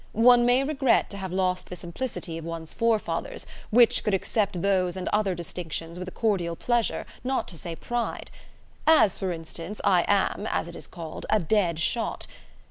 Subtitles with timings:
[0.13, 4.97] One may regret to have lost the simplicity of one's forefathers, which could accept those
[4.97, 8.31] and other distinctions with a cordial pleasure, not to say pride.
[8.87, 12.25] As, for instance, I am, as it is called, a dead shot.